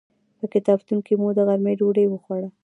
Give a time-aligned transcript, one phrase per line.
[0.39, 2.49] په کتابتون کې مو د غرمې ډوډۍ وخوړه.